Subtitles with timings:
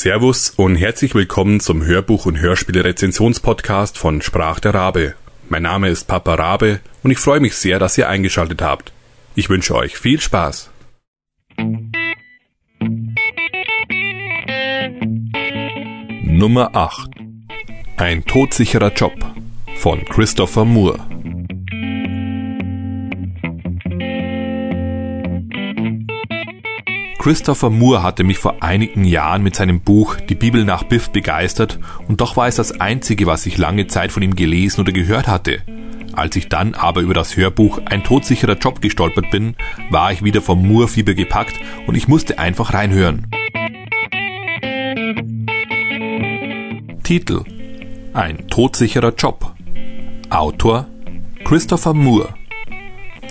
[0.00, 5.14] Servus und herzlich willkommen zum Hörbuch- und Hörspielrezensionspodcast von Sprach der Rabe.
[5.50, 8.94] Mein Name ist Papa Rabe und ich freue mich sehr, dass ihr eingeschaltet habt.
[9.34, 10.70] Ich wünsche euch viel Spaß.
[16.24, 17.10] Nummer 8
[17.98, 19.12] Ein todsicherer Job
[19.76, 21.09] von Christopher Moore
[27.20, 31.78] Christopher Moore hatte mich vor einigen Jahren mit seinem Buch Die Bibel nach Biff begeistert
[32.08, 35.28] und doch war es das einzige, was ich lange Zeit von ihm gelesen oder gehört
[35.28, 35.60] hatte.
[36.14, 39.54] Als ich dann aber über das Hörbuch Ein todsicherer Job gestolpert bin,
[39.90, 43.26] war ich wieder vom Moore-Fieber gepackt und ich musste einfach reinhören.
[47.02, 47.44] Titel
[48.14, 49.54] Ein todsicherer Job
[50.30, 50.86] Autor
[51.44, 52.32] Christopher Moore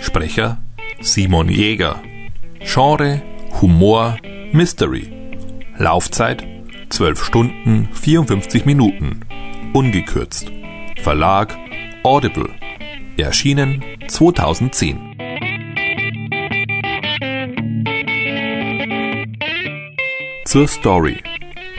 [0.00, 0.62] Sprecher
[1.00, 2.00] Simon Jäger
[2.60, 3.22] Genre
[3.60, 4.16] Humor
[4.52, 5.12] Mystery.
[5.76, 6.46] Laufzeit
[6.88, 9.20] 12 Stunden 54 Minuten.
[9.74, 10.50] Ungekürzt.
[11.02, 11.58] Verlag
[12.02, 12.48] Audible.
[13.18, 14.98] Erschienen 2010
[20.46, 21.18] Zur Story.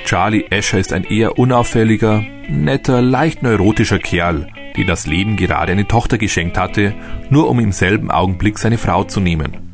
[0.05, 5.87] Charlie Escher ist ein eher unauffälliger, netter, leicht neurotischer Kerl, dem das Leben gerade eine
[5.87, 6.93] Tochter geschenkt hatte,
[7.31, 9.70] nur um im selben Augenblick seine Frau zu nehmen.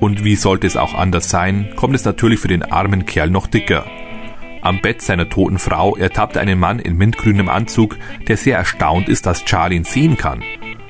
[0.00, 3.46] Und wie sollte es auch anders sein, kommt es natürlich für den armen Kerl noch
[3.46, 3.86] dicker.
[4.62, 9.08] Am Bett seiner toten Frau ertappt er einen Mann in mintgrünem Anzug, der sehr erstaunt
[9.08, 10.42] ist, dass Charlie ihn sehen kann.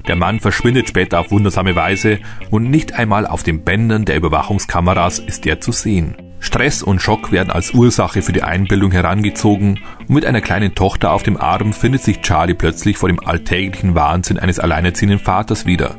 [0.08, 5.18] Der Mann verschwindet später auf wundersame Weise und nicht einmal auf den Bändern der Überwachungskameras
[5.18, 6.16] ist er zu sehen.
[6.38, 11.12] Stress und Schock werden als Ursache für die Einbildung herangezogen und mit einer kleinen Tochter
[11.12, 15.96] auf dem Arm findet sich Charlie plötzlich vor dem alltäglichen Wahnsinn eines alleinerziehenden Vaters wieder.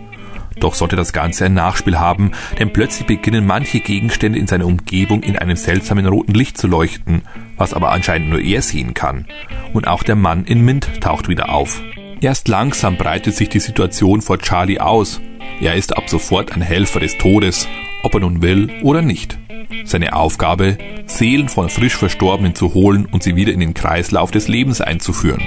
[0.59, 5.23] Doch sollte das Ganze ein Nachspiel haben, denn plötzlich beginnen manche Gegenstände in seiner Umgebung
[5.23, 7.21] in einem seltsamen roten Licht zu leuchten,
[7.57, 9.25] was aber anscheinend nur er sehen kann.
[9.73, 11.81] Und auch der Mann in Mint taucht wieder auf.
[12.21, 15.21] Erst langsam breitet sich die Situation vor Charlie aus.
[15.61, 17.67] Er ist ab sofort ein Helfer des Todes,
[18.03, 19.37] ob er nun will oder nicht.
[19.85, 24.47] Seine Aufgabe, Seelen von frisch Verstorbenen zu holen und sie wieder in den Kreislauf des
[24.47, 25.41] Lebens einzuführen.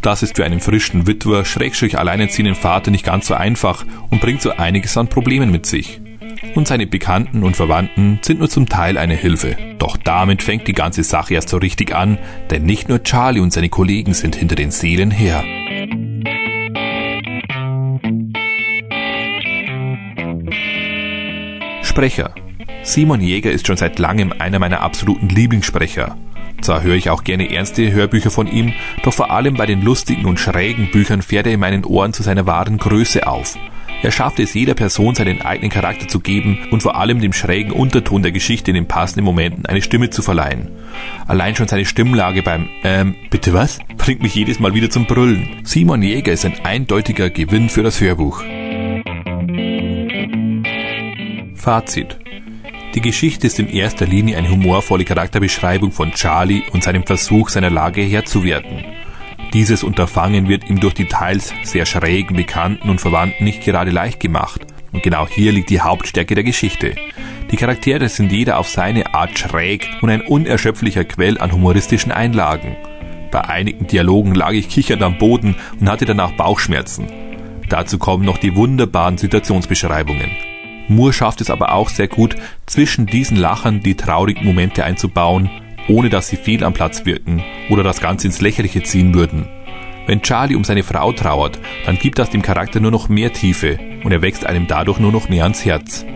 [0.00, 4.42] Das ist für einen frischen Witwer, schrägstrich alleinerziehenden Vater nicht ganz so einfach und bringt
[4.42, 6.00] so einiges an Problemen mit sich.
[6.54, 9.56] Und seine Bekannten und Verwandten sind nur zum Teil eine Hilfe.
[9.78, 12.18] Doch damit fängt die ganze Sache erst so richtig an,
[12.50, 15.42] denn nicht nur Charlie und seine Kollegen sind hinter den Seelen her.
[21.82, 22.34] Sprecher
[22.82, 26.16] Simon Jäger ist schon seit langem einer meiner absoluten Lieblingssprecher.
[26.68, 30.26] Zwar höre ich auch gerne ernste Hörbücher von ihm, doch vor allem bei den lustigen
[30.26, 33.56] und schrägen Büchern fährt er in meinen Ohren zu seiner wahren Größe auf.
[34.02, 37.72] Er schafft es jeder Person seinen eigenen Charakter zu geben und vor allem dem schrägen
[37.72, 40.68] Unterton der Geschichte in den passenden Momenten eine Stimme zu verleihen.
[41.26, 43.78] Allein schon seine Stimmlage beim Ähm, bitte was?
[43.96, 45.48] bringt mich jedes Mal wieder zum Brüllen.
[45.64, 48.42] Simon Jäger ist ein eindeutiger Gewinn für das Hörbuch.
[51.54, 52.18] Fazit
[52.94, 57.70] die Geschichte ist in erster Linie eine humorvolle Charakterbeschreibung von Charlie und seinem Versuch, seiner
[57.70, 58.84] Lage Herr zu werden.
[59.52, 64.20] Dieses Unterfangen wird ihm durch die teils sehr schrägen Bekannten und Verwandten nicht gerade leicht
[64.20, 64.66] gemacht.
[64.92, 66.94] Und genau hier liegt die Hauptstärke der Geschichte.
[67.50, 72.76] Die Charaktere sind jeder auf seine Art schräg und ein unerschöpflicher Quell an humoristischen Einlagen.
[73.30, 77.06] Bei einigen Dialogen lag ich kichernd am Boden und hatte danach Bauchschmerzen.
[77.68, 80.30] Dazu kommen noch die wunderbaren Situationsbeschreibungen.
[80.88, 85.50] Moore schafft es aber auch sehr gut, zwischen diesen Lachern die traurigen Momente einzubauen,
[85.88, 89.46] ohne dass sie fehl am Platz wirken oder das Ganze ins Lächerliche ziehen würden.
[90.06, 93.78] Wenn Charlie um seine Frau trauert, dann gibt das dem Charakter nur noch mehr Tiefe
[94.02, 96.06] und er wächst einem dadurch nur noch mehr ans Herz.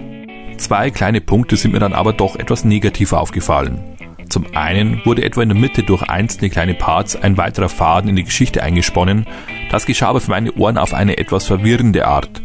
[0.57, 3.97] Zwei kleine Punkte sind mir dann aber doch etwas negativer aufgefallen.
[4.31, 8.17] Zum einen wurde etwa in der Mitte durch einzelne kleine Parts ein weiterer Faden in
[8.17, 9.27] die Geschichte eingesponnen,
[9.71, 12.41] das geschah aber für meine Ohren auf eine etwas verwirrende Art.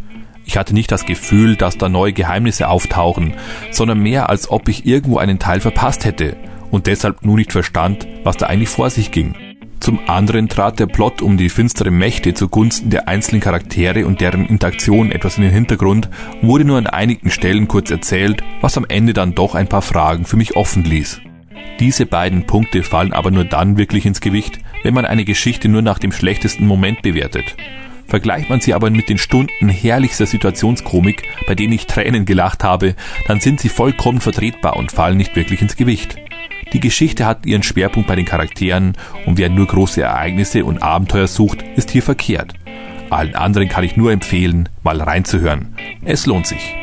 [0.47, 3.33] Ich hatte nicht das Gefühl, dass da neue Geheimnisse auftauchen,
[3.69, 6.37] sondern mehr als ob ich irgendwo einen Teil verpasst hätte
[6.71, 9.35] und deshalb nur nicht verstand, was da eigentlich vor sich ging.
[9.81, 14.45] Zum anderen trat der Plot um die finsteren Mächte zugunsten der einzelnen Charaktere und deren
[14.47, 16.09] Interaktion etwas in den Hintergrund,
[16.41, 20.23] wurde nur an einigen Stellen kurz erzählt, was am Ende dann doch ein paar Fragen
[20.23, 21.19] für mich offen ließ.
[21.81, 25.81] Diese beiden Punkte fallen aber nur dann wirklich ins Gewicht, wenn man eine Geschichte nur
[25.81, 27.55] nach dem schlechtesten Moment bewertet.
[28.07, 32.95] Vergleicht man sie aber mit den Stunden herrlichster Situationskomik, bei denen ich Tränen gelacht habe,
[33.27, 36.17] dann sind sie vollkommen vertretbar und fallen nicht wirklich ins Gewicht.
[36.73, 38.93] Die Geschichte hat ihren Schwerpunkt bei den Charakteren
[39.25, 42.53] und wer nur große Ereignisse und Abenteuer sucht, ist hier verkehrt.
[43.09, 45.75] Allen anderen kann ich nur empfehlen, mal reinzuhören.
[46.03, 46.75] Es lohnt sich.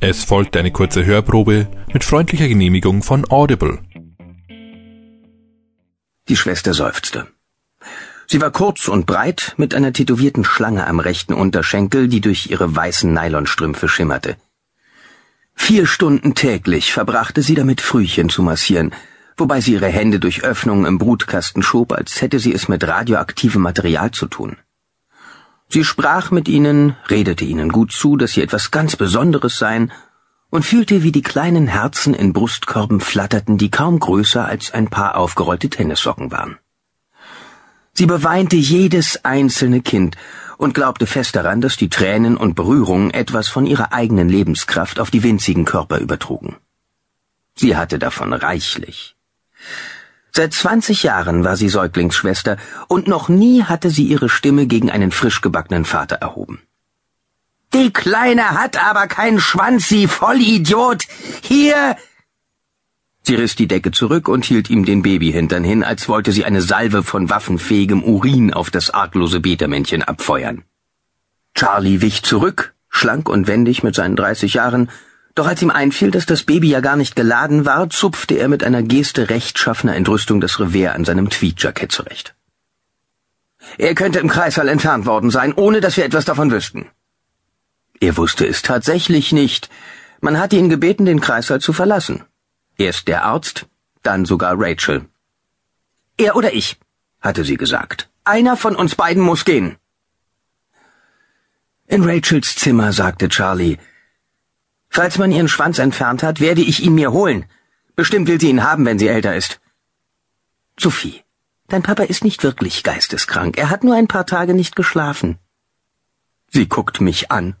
[0.00, 3.80] Es folgte eine kurze Hörprobe mit freundlicher Genehmigung von Audible.
[6.28, 7.28] Die Schwester seufzte.
[8.26, 12.74] Sie war kurz und breit mit einer tätowierten Schlange am rechten Unterschenkel, die durch ihre
[12.74, 14.36] weißen Nylonstrümpfe schimmerte.
[15.54, 18.92] Vier Stunden täglich verbrachte sie damit, Frühchen zu massieren,
[19.36, 23.62] wobei sie ihre Hände durch Öffnungen im Brutkasten schob, als hätte sie es mit radioaktivem
[23.62, 24.56] Material zu tun.
[25.68, 29.92] Sie sprach mit ihnen, redete ihnen gut zu, dass sie etwas ganz Besonderes seien,
[30.50, 35.16] und fühlte, wie die kleinen Herzen in Brustkörben flatterten, die kaum größer als ein paar
[35.16, 36.58] aufgerollte Tennissocken waren.
[37.92, 40.16] Sie beweinte jedes einzelne Kind
[40.58, 45.10] und glaubte fest daran, dass die Tränen und Berührungen etwas von ihrer eigenen Lebenskraft auf
[45.10, 46.56] die winzigen Körper übertrugen.
[47.54, 49.16] Sie hatte davon reichlich.
[50.32, 52.58] Seit 20 Jahren war sie Säuglingsschwester
[52.88, 56.60] und noch nie hatte sie ihre Stimme gegen einen frisch gebackenen Vater erhoben.
[57.76, 61.02] Die Kleine hat aber keinen Schwanz, Sie Vollidiot!
[61.42, 61.96] Hier!
[63.22, 66.62] Sie riss die Decke zurück und hielt ihm den Babyhintern hin, als wollte sie eine
[66.62, 70.62] Salve von waffenfähigem Urin auf das arglose Betermännchen abfeuern.
[71.54, 74.88] Charlie wich zurück, schlank und wendig mit seinen 30 Jahren,
[75.34, 78.64] doch als ihm einfiel, dass das Baby ja gar nicht geladen war, zupfte er mit
[78.64, 82.34] einer Geste rechtschaffener Entrüstung das Revers an seinem Tweedjacket zurecht.
[83.76, 86.86] Er könnte im Kreißsaal entfernt worden sein, ohne dass wir etwas davon wüssten.
[88.00, 89.70] Er wusste es tatsächlich nicht.
[90.20, 92.24] Man hatte ihn gebeten, den Kreißsaal zu verlassen.
[92.78, 93.66] Erst der Arzt,
[94.02, 95.08] dann sogar Rachel.
[96.18, 96.78] Er oder ich,
[97.20, 98.10] hatte sie gesagt.
[98.24, 99.76] Einer von uns beiden muss gehen.
[101.86, 103.78] In Rachels Zimmer sagte Charlie,
[104.88, 107.44] Falls man ihren Schwanz entfernt hat, werde ich ihn mir holen.
[107.94, 109.60] Bestimmt will sie ihn haben, wenn sie älter ist.
[110.78, 111.22] Sophie,
[111.68, 113.56] dein Papa ist nicht wirklich geisteskrank.
[113.56, 115.38] Er hat nur ein paar Tage nicht geschlafen.
[116.50, 117.56] Sie guckt mich an,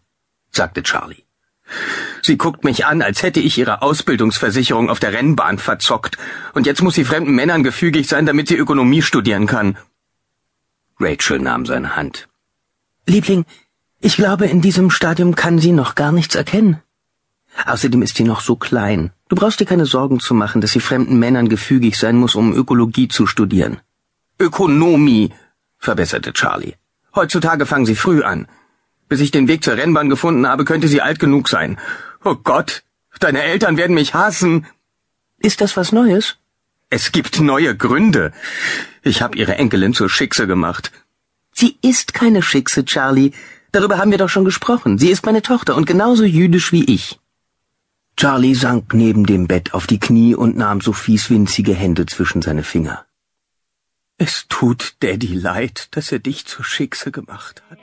[0.56, 1.24] sagte Charlie.
[2.22, 6.18] Sie guckt mich an, als hätte ich ihre Ausbildungsversicherung auf der Rennbahn verzockt,
[6.54, 9.76] und jetzt muss sie fremden Männern gefügig sein, damit sie Ökonomie studieren kann.
[10.98, 12.28] Rachel nahm seine Hand.
[13.06, 13.44] Liebling,
[14.00, 16.82] ich glaube, in diesem Stadium kann sie noch gar nichts erkennen.
[17.64, 19.12] Außerdem ist sie noch so klein.
[19.28, 22.52] Du brauchst dir keine Sorgen zu machen, dass sie fremden Männern gefügig sein muss, um
[22.52, 23.80] Ökologie zu studieren.
[24.38, 25.32] Ökonomie,
[25.78, 26.74] verbesserte Charlie.
[27.14, 28.46] Heutzutage fangen sie früh an.
[29.08, 31.78] Bis ich den Weg zur Rennbahn gefunden habe, könnte sie alt genug sein.
[32.24, 32.82] Oh Gott,
[33.20, 34.66] deine Eltern werden mich hassen.
[35.38, 36.36] Ist das was Neues?
[36.90, 38.32] Es gibt neue Gründe.
[39.02, 40.92] Ich habe ihre Enkelin zur Schickse gemacht.
[41.52, 43.32] Sie ist keine Schickse, Charlie.
[43.72, 44.98] Darüber haben wir doch schon gesprochen.
[44.98, 47.18] Sie ist meine Tochter und genauso jüdisch wie ich.
[48.16, 52.62] Charlie sank neben dem Bett auf die Knie und nahm Sophies winzige Hände zwischen seine
[52.62, 53.04] Finger.
[54.16, 57.78] Es tut Daddy leid, dass er dich zur Schickse gemacht hat.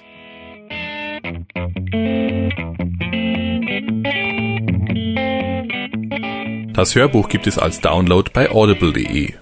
[6.73, 9.33] Das Hörbuch gibt es als Download bei audible.de.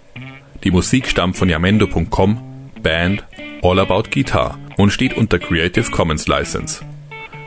[0.63, 2.37] Die Musik stammt von yamendo.com,
[2.83, 3.23] Band
[3.63, 6.83] All About Guitar und steht unter Creative Commons License.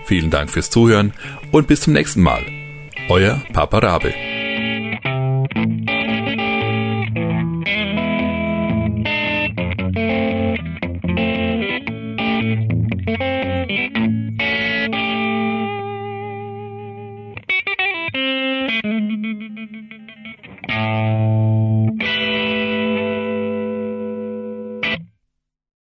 [0.05, 1.13] Vielen Dank fürs Zuhören
[1.53, 2.43] und bis zum nächsten Mal.
[3.09, 4.15] Euer Papa Rabe.